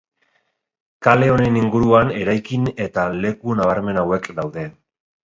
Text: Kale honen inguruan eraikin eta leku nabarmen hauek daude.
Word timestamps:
Kale 1.07 1.27
honen 1.33 1.59
inguruan 1.59 2.13
eraikin 2.21 2.65
eta 2.87 3.05
leku 3.27 3.59
nabarmen 3.61 4.01
hauek 4.05 4.31
daude. 4.41 4.65